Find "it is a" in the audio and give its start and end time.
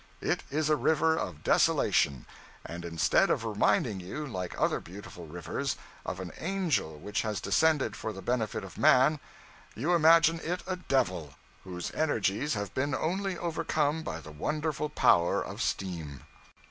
0.21-0.75